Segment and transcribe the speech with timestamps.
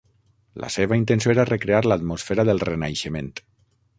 [0.63, 3.33] La seva intenció era recrear l'atmosfera del Renaixement.